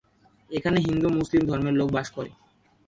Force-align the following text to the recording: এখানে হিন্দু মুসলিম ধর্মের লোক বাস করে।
এখানে 0.51 0.77
হিন্দু 0.79 1.07
মুসলিম 1.09 1.41
ধর্মের 1.45 1.75
লোক 1.79 1.89
বাস 1.91 2.07
করে। 2.09 2.31